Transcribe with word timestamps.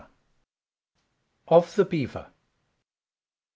Of 1.47 1.75
the 1.75 1.85
Bever. 1.85 2.31